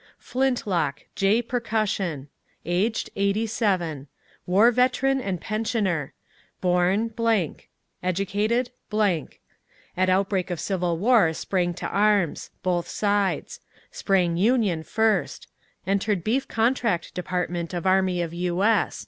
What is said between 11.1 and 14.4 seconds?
sprang to arms; both sides; sprang